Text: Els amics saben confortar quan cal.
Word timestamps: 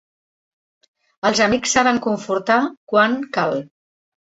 Els 1.29 1.43
amics 1.49 1.77
saben 1.77 2.01
confortar 2.07 2.59
quan 2.95 3.17
cal. 3.39 3.57